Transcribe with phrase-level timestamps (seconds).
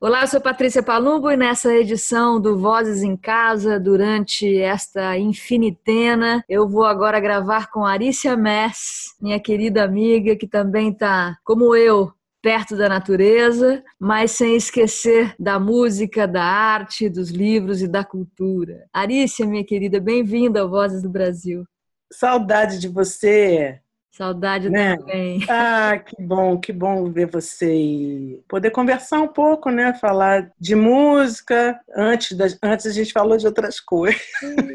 [0.00, 6.44] Olá, eu sou Patrícia Palumbo e nessa edição do Vozes em Casa, durante esta infinitena,
[6.48, 12.12] eu vou agora gravar com Arícia Mess, minha querida amiga, que também está, como eu,
[12.40, 18.86] perto da natureza, mas sem esquecer da música, da arte, dos livros e da cultura.
[18.92, 21.64] Arícia, minha querida, bem-vinda ao Vozes do Brasil.
[22.12, 23.80] Saudade de você.
[24.18, 24.96] Saudade né?
[24.96, 25.38] também.
[25.48, 29.94] Ah, que bom, que bom ver você e poder conversar um pouco, né?
[29.94, 31.78] Falar de música.
[31.94, 34.20] Antes, antes a gente falou de outras coisas.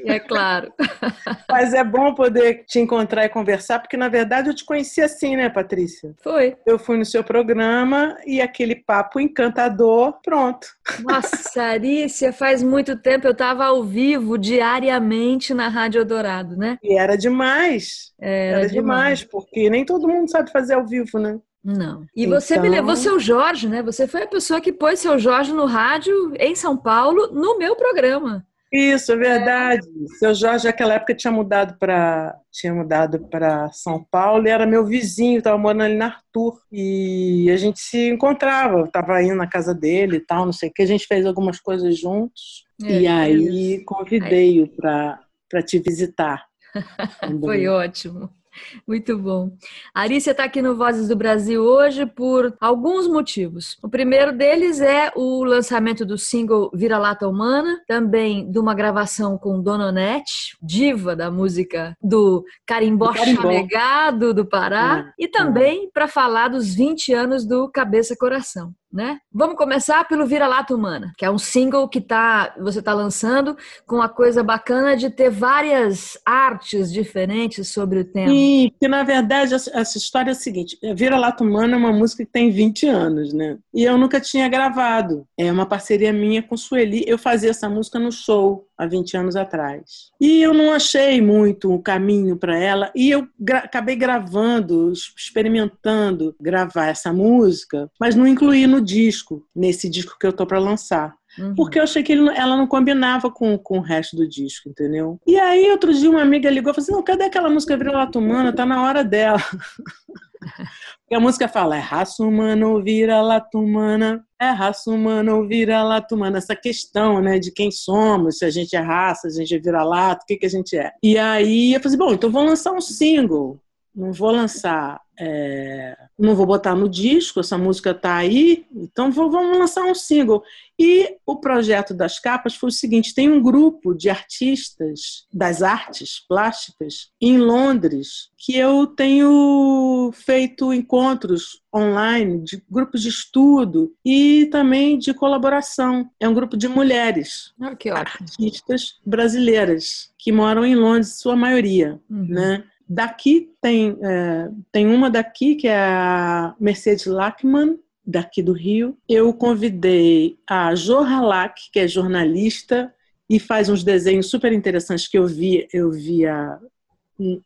[0.06, 0.72] É claro.
[1.50, 5.36] Mas é bom poder te encontrar e conversar, porque na verdade eu te conheci assim,
[5.36, 6.14] né, Patrícia?
[6.24, 6.56] Foi.
[6.66, 10.68] Eu fui no seu programa e aquele papo encantador, pronto.
[11.02, 16.78] Nossa, Arícia, faz muito tempo eu estava ao vivo diariamente na Rádio Dourado, né?
[16.82, 18.14] E era demais.
[18.20, 18.72] Era, era demais.
[18.72, 21.40] demais porque nem todo mundo sabe fazer ao vivo, né?
[21.64, 22.06] Não.
[22.16, 22.40] E então...
[22.40, 23.82] você me levou seu Jorge, né?
[23.82, 27.76] Você foi a pessoa que pôs seu Jorge no rádio em São Paulo no meu
[27.76, 28.46] programa.
[28.72, 29.88] Isso, é verdade.
[29.88, 30.18] É.
[30.20, 34.86] Seu Jorge naquela época tinha mudado para tinha mudado para São Paulo e era meu
[34.86, 39.74] vizinho, estava morando ali na Arthur e a gente se encontrava, estava indo na casa
[39.74, 43.08] dele e tal, não sei o que, a gente fez algumas coisas juntos é, e
[43.08, 45.20] aí convidei-o para
[45.50, 46.44] para te visitar.
[47.42, 48.30] Foi ótimo.
[48.88, 49.52] Muito bom.
[49.94, 53.78] A Arícia está aqui no Vozes do Brasil hoje por alguns motivos.
[53.82, 59.62] O primeiro deles é o lançamento do single Vira-Lata Humana, também de uma gravação com
[59.62, 65.90] Dona Onete, diva da música do carimbó, chamegado do Pará, é, e também é.
[65.94, 69.18] para falar dos 20 anos do Cabeça Coração né?
[69.34, 73.58] Vamos começar pelo Vira-Lata Humana, que é um single que tá, você está lançando
[73.88, 78.30] com a coisa bacana de ter várias artes diferentes sobre o tema.
[78.30, 82.32] Sim, que na verdade essa história é a seguinte: Vira-Lata Humana é uma música que
[82.32, 83.58] tem 20 anos, né?
[83.74, 85.26] E eu nunca tinha gravado.
[85.36, 87.04] É uma parceria minha com Sueli.
[87.08, 90.12] Eu fazia essa música no show há 20 anos atrás.
[90.20, 94.92] E eu não achei muito o um caminho para ela e eu gra acabei gravando,
[94.92, 100.60] experimentando gravar essa música, mas não incluí no disco, nesse disco que eu tô para
[100.60, 101.16] lançar.
[101.38, 101.56] Uhum.
[101.56, 105.20] Porque eu achei que ele, ela não combinava com, com o resto do disco, entendeu?
[105.26, 107.92] E aí, outro dia, uma amiga ligou e falou assim: não, cadê aquela música Vira
[107.92, 108.54] Latumana?
[108.54, 109.40] Tá na hora dela.
[111.14, 116.38] A música fala: é raça humana ou vira latumana, é raça humana ou vira latumana.
[116.38, 119.60] Essa questão, né, de quem somos, se a gente é raça, se a gente é
[119.60, 120.92] vira-lata, o que, que a gente é.
[121.02, 123.60] E aí eu falei: bom, então vou lançar um single.
[123.96, 129.30] Não vou lançar é, não vou botar no disco, essa música está aí, então vou,
[129.30, 130.44] vamos lançar um single.
[130.78, 136.20] E o projeto das capas foi o seguinte: tem um grupo de artistas das artes
[136.28, 144.98] plásticas em Londres que eu tenho feito encontros online, de grupos de estudo e também
[144.98, 146.10] de colaboração.
[146.20, 152.28] É um grupo de mulheres, oh, artistas brasileiras que moram em Londres, sua maioria, uhum.
[152.30, 152.64] né?
[152.94, 158.96] Daqui tem, é, tem uma daqui que é a Mercedes Lachman, daqui do Rio.
[159.10, 162.94] Eu convidei a Jo Halak, que é jornalista
[163.28, 166.60] e faz uns desenhos super interessantes que eu vi, eu via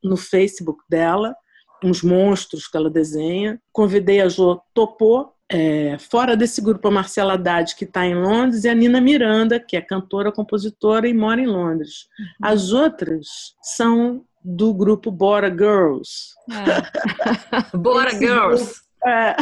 [0.04, 1.34] no Facebook dela,
[1.82, 3.58] uns monstros que ela desenha.
[3.72, 5.34] Convidei a Jo, topou.
[5.50, 9.62] É, fora desse grupo, a Marcela Haddad, que está em Londres, e a Nina Miranda,
[9.62, 12.10] que é cantora, compositora e mora em Londres.
[12.20, 12.26] Uhum.
[12.42, 13.28] As outras
[13.62, 16.34] são do grupo Bora Girls.
[16.50, 17.76] É.
[17.78, 18.64] Bora Esse Girls!
[18.64, 19.36] Grupo, é.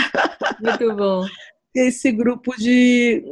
[0.60, 1.26] Muito bom.
[1.76, 3.24] Esse grupo de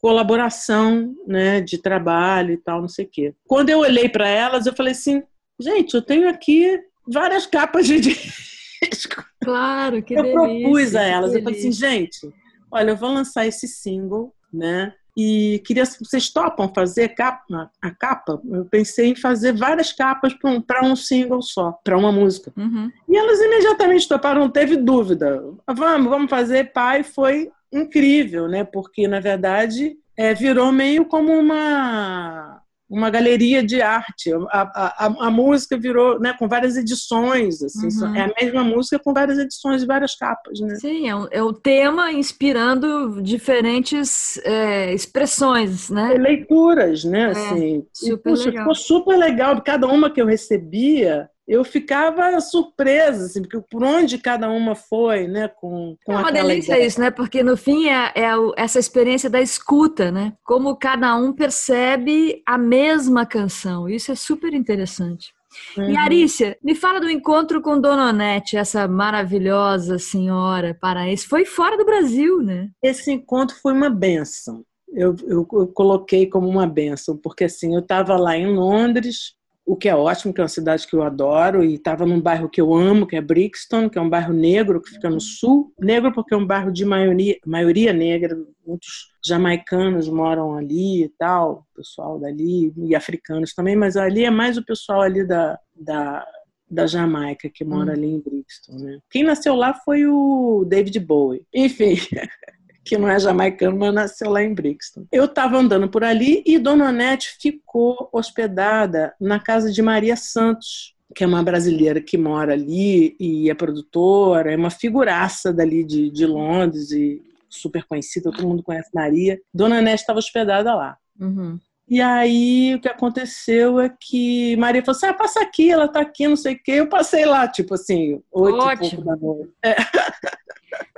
[0.00, 3.34] colaboração, né, de trabalho e tal, não sei o quê.
[3.46, 5.22] Quando eu olhei para elas, eu falei assim,
[5.60, 9.22] gente, eu tenho aqui várias capas de disco.
[9.44, 10.38] Claro, que eu delícia.
[10.38, 12.32] Eu propus a elas, eu falei assim, gente,
[12.72, 18.40] olha, eu vou lançar esse single, né, e queria vocês topam fazer capa, a capa?
[18.50, 22.52] Eu pensei em fazer várias capas para um, um, single só para uma música.
[22.56, 22.90] Uhum.
[23.08, 25.42] e elas imediatamente toparam não teve dúvida.
[25.66, 28.64] Vamos vamos fazer pai foi incrível né?
[28.64, 32.49] Porque na verdade é, virou meio como uma
[32.90, 34.32] uma galeria de arte.
[34.50, 38.16] A, a, a música virou, né, com várias edições, assim, uhum.
[38.16, 40.74] é a mesma música com várias edições e várias capas, né?
[40.74, 46.14] Sim, é, um, é o tema inspirando diferentes é, expressões, né?
[46.14, 47.86] leituras, né, é, assim.
[47.92, 48.62] Super e, puxa, legal.
[48.62, 54.18] ficou super legal, cada uma que eu recebia, eu ficava surpresa, assim, porque por onde
[54.18, 55.48] cada uma foi, né?
[55.48, 56.86] Com, com é uma delícia ideia.
[56.86, 57.10] isso, né?
[57.10, 60.32] Porque no fim é, é essa experiência da escuta, né?
[60.44, 63.88] Como cada um percebe a mesma canção.
[63.88, 65.34] Isso é super interessante.
[65.76, 65.90] Uhum.
[65.90, 71.26] E Arícia, me fala do encontro com Dona Onete, essa maravilhosa senhora paraense.
[71.26, 72.68] Foi fora do Brasil, né?
[72.80, 74.64] Esse encontro foi uma benção.
[74.92, 79.34] Eu, eu, eu coloquei como uma benção, porque assim, eu estava lá em Londres,
[79.70, 82.50] o que é ótimo, que é uma cidade que eu adoro, e estava num bairro
[82.50, 85.72] que eu amo, que é Brixton, que é um bairro negro que fica no sul.
[85.78, 88.36] Negro porque é um bairro de maioria, maioria negra,
[88.66, 94.56] muitos jamaicanos moram ali e tal, pessoal dali, e africanos também, mas ali é mais
[94.56, 96.26] o pessoal ali da, da,
[96.68, 97.94] da Jamaica que mora hum.
[97.94, 98.72] ali em Brixton.
[98.72, 98.98] Né?
[99.08, 101.46] Quem nasceu lá foi o David Bowie.
[101.54, 101.94] Enfim.
[102.90, 105.06] que não é jamaicano, mas nasceu lá em Brixton.
[105.12, 110.96] Eu estava andando por ali e Dona Onete ficou hospedada na casa de Maria Santos,
[111.14, 116.10] que é uma brasileira que mora ali e é produtora, é uma figuraça dali de,
[116.10, 119.40] de Londres e super conhecida, todo mundo conhece Maria.
[119.54, 120.98] Dona Onete estava hospedada lá.
[121.20, 121.60] Uhum.
[121.90, 126.00] E aí o que aconteceu é que Maria falou assim: ah, passa aqui, ela tá
[126.00, 126.72] aqui, não sei o quê.
[126.72, 129.04] Eu passei lá, tipo assim, oito Ótimo.
[129.04, 129.50] da noite.
[129.64, 129.74] É.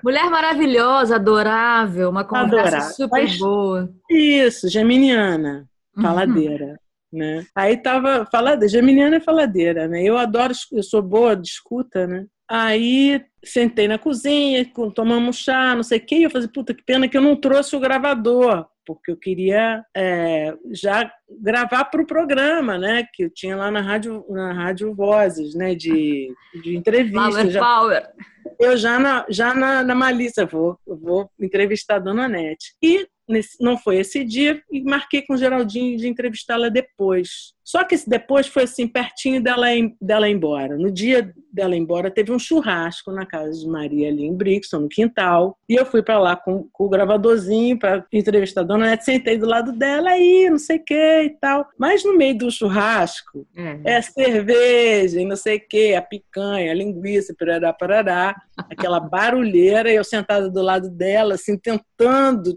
[0.04, 2.94] Mulher maravilhosa, adorável, uma conversa adorável.
[2.94, 3.90] super Mas, boa.
[4.10, 5.66] Isso, geminiana,
[5.96, 6.02] uhum.
[6.02, 6.78] faladeira.
[7.10, 7.18] Uhum.
[7.18, 7.46] Né?
[7.54, 10.02] Aí tava faladeira, geminiana é faladeira, né?
[10.02, 12.26] Eu adoro, eu sou boa de escuta, né?
[12.48, 16.84] Aí sentei na cozinha, tomamos chá, não sei o quê, e eu falei, puta, que
[16.84, 22.06] pena que eu não trouxe o gravador, porque eu queria é, já gravar para o
[22.06, 23.06] programa, né?
[23.12, 25.74] Que eu tinha lá na rádio, na rádio Vozes, né?
[25.74, 26.32] De,
[26.62, 27.20] de entrevista.
[27.20, 28.10] Power, já, power.
[28.58, 32.74] Eu já na, já na, na malícia vou, vou entrevistar a Dona Nete.
[32.82, 37.54] E nesse, não foi esse dia e marquei com o Geraldinho de entrevistá-la depois.
[37.64, 39.66] Só que esse depois foi assim, pertinho dela,
[40.00, 40.76] dela ir embora.
[40.76, 44.80] No dia dela ir embora, teve um churrasco na casa de Maria ali em Brixton,
[44.80, 45.56] no quintal.
[45.68, 49.04] E eu fui para lá com, com, o gravadorzinho para entrevistar a dona Nete.
[49.04, 51.66] Sentei do lado dela aí, não sei o que e tal.
[51.78, 53.82] Mas no meio do churrasco, uhum.
[53.84, 58.42] é cerveja e não sei o que, a picanha, a linguiça, parará, parará.
[58.70, 59.90] Aquela barulheira.
[59.90, 61.91] E eu sentada do lado dela, assim, tentando,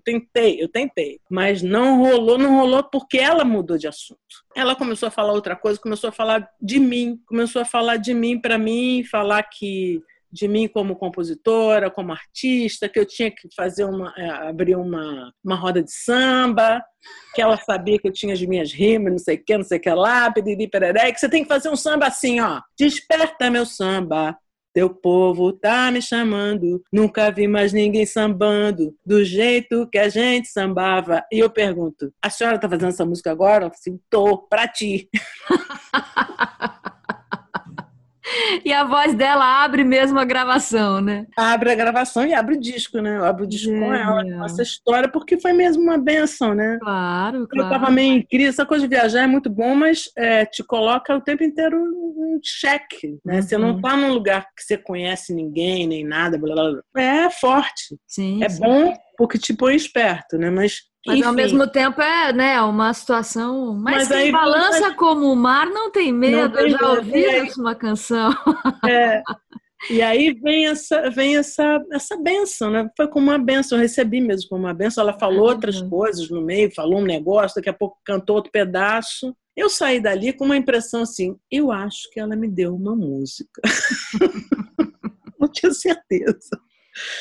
[0.03, 1.19] tentei, eu tentei.
[1.29, 4.19] Mas não rolou, não rolou porque ela mudou de assunto.
[4.55, 8.13] Ela começou a falar outra coisa, começou a falar de mim, começou a falar de
[8.13, 10.01] mim para mim, falar que
[10.35, 15.31] de mim como compositora, como artista, que eu tinha que fazer uma é, abrir uma,
[15.41, 16.83] uma roda de samba,
[17.33, 19.77] que ela sabia que eu tinha as minhas rimas, não sei o que, não sei
[19.77, 22.61] o que lá, piriri, pereré, que você tem que fazer um samba assim, ó.
[22.77, 24.37] Desperta meu samba,
[24.75, 30.49] teu povo tá me chamando, nunca vi mais ninguém sambando do jeito que a gente
[30.49, 31.23] sambava.
[31.31, 33.67] E eu pergunto: a senhora tá fazendo essa música agora?
[33.67, 35.09] Assim, tô, pra ti.
[38.65, 41.27] E a voz dela abre mesmo a gravação, né?
[41.37, 43.17] Abre a gravação e abre o disco, né?
[43.17, 46.79] Eu abro o disco com ela, com essa história, porque foi mesmo uma benção, né?
[46.81, 47.67] Claro, claro.
[47.67, 48.49] Eu tava meio em crise.
[48.49, 52.39] Essa coisa de viajar é muito bom, mas é, te coloca o tempo inteiro um
[52.43, 53.35] cheque, né?
[53.35, 53.41] Uhum.
[53.43, 57.03] Você não tá num lugar que você conhece ninguém, nem nada, blá, blá, blá.
[57.03, 57.95] É forte.
[58.07, 58.61] Sim, é sim.
[58.61, 60.49] bom porque te põe esperto, né?
[60.49, 61.27] Mas mas Enfim.
[61.27, 63.75] ao mesmo tempo é né, uma situação.
[63.75, 66.49] Mas, mas quem balança como o mar não tem medo.
[66.49, 68.31] Não tem eu já ouvi isso uma canção.
[68.89, 69.21] É.
[69.89, 72.89] E aí vem essa, vem essa, essa benção, né?
[72.97, 75.03] Foi como uma benção, eu recebi mesmo como uma benção.
[75.03, 79.35] Ela falou outras coisas no meio, falou um negócio, daqui a pouco cantou outro pedaço.
[79.55, 83.61] Eu saí dali com uma impressão assim: eu acho que ela me deu uma música.
[85.39, 86.49] não tinha certeza.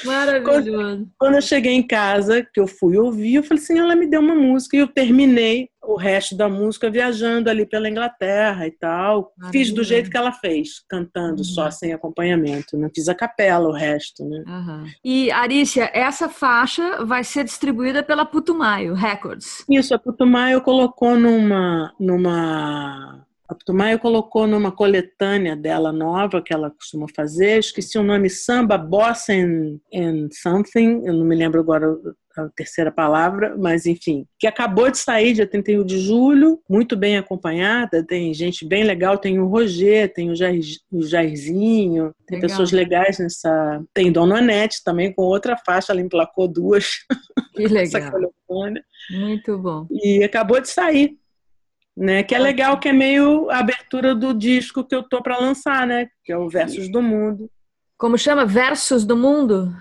[0.04, 0.70] Maravilhoso.
[0.70, 4.06] Quando, quando, eu cheguei em casa, que eu fui ouvir, eu falei assim, ela me
[4.06, 8.70] deu uma música e eu terminei o resto da música viajando ali pela Inglaterra e
[8.70, 9.32] tal.
[9.50, 11.44] Fiz do jeito que ela fez, cantando uhum.
[11.44, 12.76] só sem acompanhamento.
[12.78, 14.44] Não fiz a capela, o resto, né?
[14.46, 14.86] Uhum.
[15.04, 19.64] E Arícia, essa faixa vai ser distribuída pela Putumayo Records.
[19.68, 26.70] Isso, a Putumayo colocou numa numa a Putumayo colocou numa coletânea dela nova que ela
[26.70, 31.94] costuma fazer, esqueci o nome, Samba Bossa and, and Something, eu não me lembro agora
[32.36, 37.16] a terceira palavra, mas enfim, que acabou de sair dia 31 de julho, muito bem
[37.16, 40.60] acompanhada, tem gente bem legal, tem o Roger, tem o, Jair,
[40.90, 42.50] o Jairzinho, tem legal.
[42.50, 43.82] pessoas legais nessa.
[43.92, 47.04] Tem Dona Anete também com outra faixa, ela emplacou duas.
[47.54, 48.10] Que legal.
[49.10, 49.86] Muito bom.
[49.90, 51.16] E acabou de sair
[51.96, 52.22] né?
[52.22, 55.86] Que é legal, que é meio a abertura do disco que eu tô para lançar,
[55.86, 56.08] né?
[56.24, 57.50] Que é o Versos do Mundo.
[57.96, 58.44] Como chama?
[58.44, 59.74] Versos do Mundo?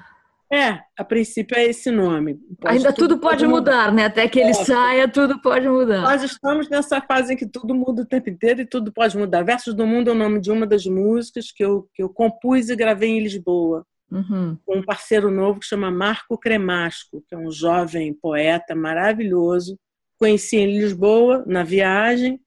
[0.54, 2.36] É, a princípio é esse nome.
[2.62, 4.06] Pode Ainda tudo, tudo pode mudar, mudar, né?
[4.06, 6.02] Até que ele é, saia, tudo pode mudar.
[6.02, 9.42] Nós estamos nessa fase em que tudo muda o tempo inteiro e tudo pode mudar.
[9.42, 12.70] Versos do Mundo é o nome de uma das músicas que eu, que eu compus
[12.70, 13.84] e gravei em Lisboa.
[14.12, 14.56] Uhum.
[14.64, 19.76] Com um parceiro novo que chama Marco Cremasco, que é um jovem poeta maravilhoso,
[20.24, 22.40] conheci em Lisboa, na viagem,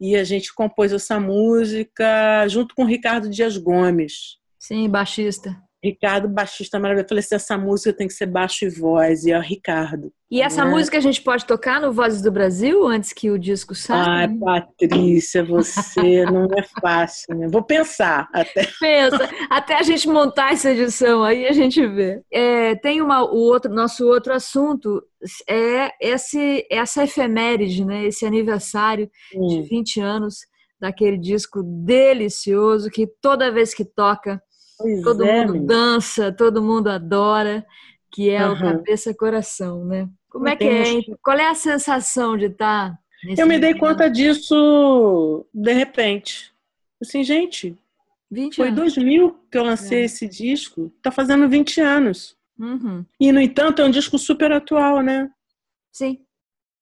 [0.00, 4.38] e a gente compôs essa música junto com o Ricardo Dias Gomes.
[4.60, 5.60] Sim, baixista.
[5.86, 7.04] Ricardo, baixista maravilhoso.
[7.04, 10.12] Eu falei assim: essa música tem que ser baixo e voz, e é o Ricardo.
[10.28, 10.70] E essa né?
[10.70, 14.28] música a gente pode tocar no Vozes do Brasil antes que o disco saia?
[14.28, 17.46] Ai, Patrícia, você não é fácil, né?
[17.48, 18.68] Vou pensar até.
[18.80, 22.20] Pensa, até a gente montar essa edição, aí a gente vê.
[22.32, 25.00] É, tem uma, o outro, nosso outro assunto
[25.48, 28.04] é esse, essa efeméride, né?
[28.04, 29.46] Esse aniversário hum.
[29.46, 30.38] de 20 anos
[30.80, 34.42] daquele disco delicioso que toda vez que toca
[34.78, 37.66] Pois todo é, mundo dança, todo mundo adora,
[38.10, 38.54] que é uhum.
[38.54, 40.08] o cabeça coração, né?
[40.28, 40.84] Como é que é?
[41.22, 42.90] Qual é a sensação de estar?
[42.90, 42.98] Tá
[43.38, 46.52] Eu me dei conta disso de repente.
[47.00, 47.76] Assim, gente,
[48.54, 48.94] foi anos.
[48.94, 50.04] 2000 que eu lancei é.
[50.04, 52.36] esse disco, tá fazendo 20 anos.
[52.58, 53.04] Uhum.
[53.20, 55.30] E, no entanto, é um disco super atual, né?
[55.92, 56.20] Sim.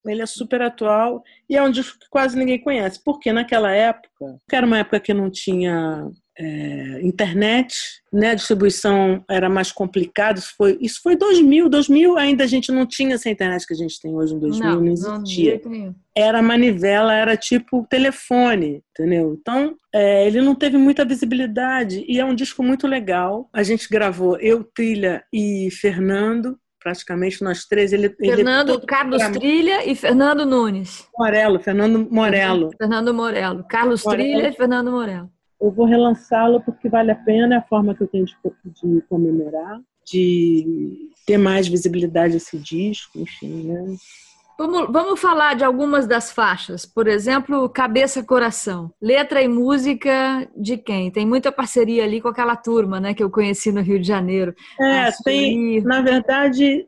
[0.06, 3.02] Ele é super atual e é um disco que quase ninguém conhece.
[3.02, 7.76] Porque naquela época, que era uma época que não tinha é, internet,
[8.12, 8.31] né?
[8.31, 10.38] A distribuição era mais complicada.
[10.38, 11.69] Isso foi, isso foi 2000.
[11.69, 14.69] 2000 ainda a gente não tinha essa internet que a gente tem hoje em 2000,
[14.69, 15.61] não, não existia.
[15.64, 19.37] Não era manivela, era tipo telefone, entendeu?
[19.41, 23.49] Então, é, ele não teve muita visibilidade e é um disco muito legal.
[23.53, 27.93] A gente gravou eu, Trilha e Fernando, praticamente nós três.
[27.93, 31.05] Ele, Fernando ele Carlos Trilha e Fernando Nunes.
[31.19, 32.71] Morelo, Fernando Morelo.
[32.79, 33.64] Fernando Morelo.
[33.69, 34.23] Carlos Morelo.
[34.23, 38.02] Trilha e Fernando Morelo eu vou relançá-lo porque vale a pena, é a forma que
[38.02, 38.34] eu tenho de,
[38.64, 43.96] de comemorar, de ter mais visibilidade esse disco, enfim, né?
[44.56, 46.87] Vamos, vamos falar de algumas das faixas.
[46.87, 48.92] Por exemplo, Cabeça Coração.
[49.02, 51.11] Letra e música de quem?
[51.11, 53.14] Tem muita parceria ali com aquela turma, né?
[53.14, 54.54] Que eu conheci no Rio de Janeiro.
[54.80, 55.80] É, tem.
[55.82, 56.87] Na verdade,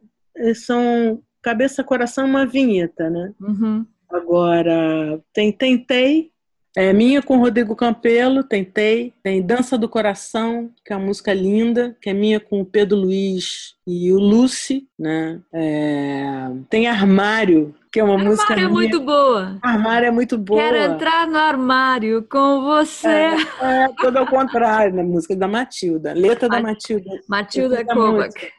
[0.54, 3.32] são Cabeça Coração uma vinheta, né?
[3.40, 3.84] Uhum.
[4.08, 6.30] Agora, tem Tentei,
[6.76, 9.14] é minha com Rodrigo Campelo, tentei.
[9.22, 12.98] Tem Dança do Coração, que é uma música linda, que é minha com o Pedro
[12.98, 15.40] Luiz e o Lucy, né?
[15.50, 16.50] É...
[16.68, 18.52] Tem Armário, que é uma armário música.
[18.52, 19.58] Armário é muito boa.
[19.62, 20.60] Armário é muito boa.
[20.60, 23.08] Quero entrar no armário com você.
[23.08, 26.12] É, é todo ao contrário, na música da Matilda.
[26.12, 27.10] Letra da Matilda.
[27.26, 28.52] Matilda Kovac.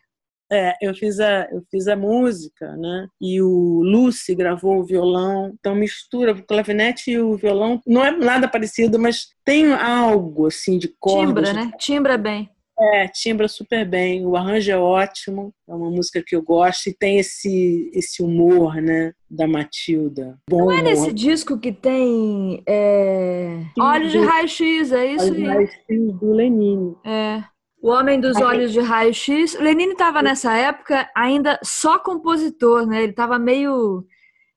[0.52, 3.08] É, eu fiz a eu fiz a música, né?
[3.20, 7.82] E o Lucy gravou o violão, então mistura o clavinete e o violão.
[7.86, 11.50] Não é nada parecido, mas tem algo assim de cordas.
[11.50, 11.72] Timbra, né?
[11.78, 12.50] Timbra bem.
[12.80, 14.26] É, timbra super bem.
[14.26, 15.52] O arranjo é ótimo.
[15.68, 19.14] É uma música que eu gosto e tem esse esse humor, né?
[19.30, 20.38] Da Matilda.
[20.50, 20.84] Bom Não é humor.
[20.84, 23.64] nesse disco que tem é...
[23.80, 25.26] Olhos de Raio-X, é isso?
[25.26, 26.96] Olhos de Raio-X do Lenine.
[27.04, 27.44] É.
[27.82, 29.60] O Homem dos Olhos de Raio-X.
[29.60, 33.04] Lenine estava nessa época ainda só compositor, né?
[33.04, 34.06] Ele estava meio.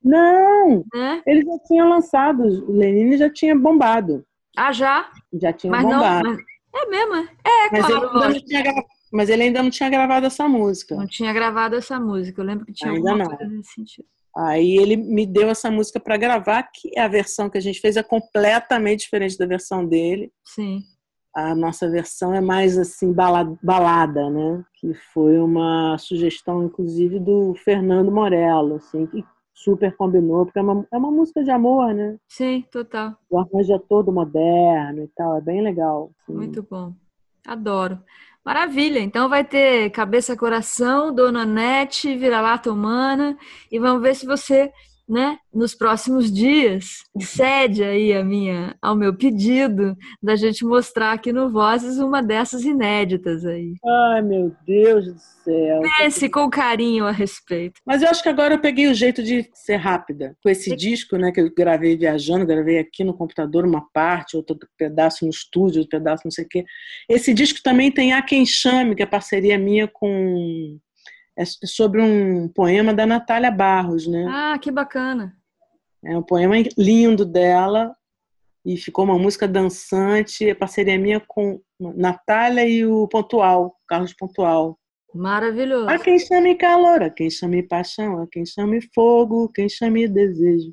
[0.02, 0.84] Não!
[0.94, 1.22] Né?
[1.26, 4.24] Ele já tinha lançado, o Lenine já tinha bombado.
[4.56, 5.10] Ah, já?
[5.34, 6.28] Já tinha mas bombado.
[6.28, 6.82] Não, mas...
[6.82, 7.14] É mesmo?
[7.14, 8.30] É, é mas claro.
[8.30, 8.62] Ele tinha,
[9.12, 10.94] mas ele ainda não tinha gravado essa música.
[10.94, 12.40] Não tinha gravado essa música.
[12.40, 13.36] Eu lembro que tinha ainda alguma não.
[13.36, 14.08] coisa nesse sentido.
[14.34, 17.96] Aí ele me deu essa música para gravar, que a versão que a gente fez
[17.96, 20.32] é completamente diferente da versão dele.
[20.44, 20.84] Sim
[21.34, 24.64] a nossa versão é mais assim balada, né?
[24.74, 30.86] Que foi uma sugestão, inclusive, do Fernando Morello, assim, que super combinou, porque é uma,
[30.90, 32.16] é uma música de amor, né?
[32.26, 33.14] Sim, total.
[33.28, 36.10] O arranjo é todo moderno e tal, é bem legal.
[36.22, 36.32] Assim.
[36.34, 36.94] Muito bom.
[37.46, 37.98] Adoro.
[38.44, 43.36] Maravilha, então vai ter Cabeça Coração, Dona Nete, Vira-Lata Humana
[43.70, 44.72] e vamos ver se você
[45.10, 51.32] né, nos próximos dias, cede aí a minha, ao meu pedido da gente mostrar aqui
[51.32, 53.74] no Vozes uma dessas inéditas aí.
[53.84, 55.80] Ai, meu Deus do céu.
[55.98, 57.80] Pense com carinho a respeito.
[57.84, 60.36] Mas eu acho que agora eu peguei o jeito de ser rápida.
[60.40, 64.56] Com esse disco, né, que eu gravei viajando, gravei aqui no computador uma parte, outro
[64.78, 66.64] pedaço no estúdio, outro pedaço não sei o quê.
[67.08, 70.78] Esse disco também tem A Quem Chame, que é parceria minha com
[71.36, 74.26] é sobre um poema da Natália Barros, né?
[74.28, 75.36] Ah, que bacana.
[76.04, 77.94] É um poema lindo dela
[78.64, 84.78] e ficou uma música dançante, é parceria minha com Natália e o Pontual, Carlos Pontual.
[85.14, 85.88] Maravilhoso.
[85.88, 90.72] A quem chame calor, a quem chame paixão, a quem chame fogo, quem chame desejo,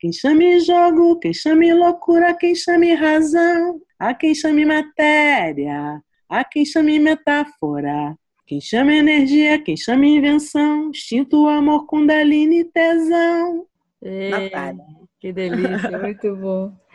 [0.00, 6.64] quem chame jogo, quem chame loucura, quem chame razão, a quem chame matéria, a quem
[6.64, 13.66] chame metáfora, quem chama energia, quem chama invenção, instinto, amor, kundalini, tesão.
[14.00, 14.84] Ei, Natália.
[15.18, 16.72] Que delícia, muito bom.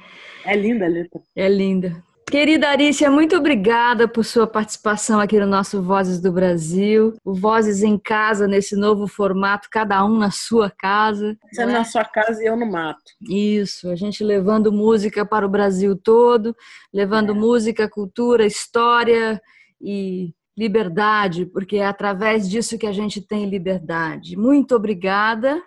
[0.43, 1.21] É linda a letra.
[1.35, 2.03] É linda.
[2.31, 7.13] Querida Arícia, muito obrigada por sua participação aqui no nosso Vozes do Brasil.
[7.23, 11.37] O Vozes em Casa, nesse novo formato, cada um na sua casa.
[11.51, 11.73] Você né?
[11.73, 13.03] na sua casa e eu no mato.
[13.29, 16.55] Isso, a gente levando música para o Brasil todo,
[16.91, 17.35] levando é.
[17.35, 19.39] música, cultura, história
[19.79, 24.37] e liberdade, porque é através disso que a gente tem liberdade.
[24.37, 25.59] Muito obrigada.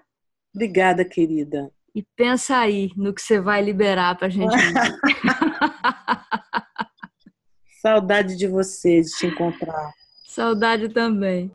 [0.55, 1.69] Obrigada, querida.
[1.93, 4.55] E pensa aí no que você vai liberar para a gente.
[7.83, 9.91] Saudade de você, de te encontrar.
[10.29, 11.51] Saudade também.